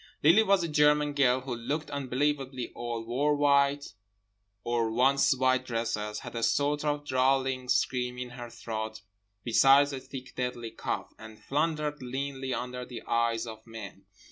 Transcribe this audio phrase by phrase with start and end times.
[0.23, 3.93] Lily was a German girl, who looked unbelievably old, wore white,
[4.63, 9.01] or once white dresses, had a sort of drawling scream in her throat
[9.43, 14.05] besides a thick deadly cough, and floundered leanly under the eyes of men.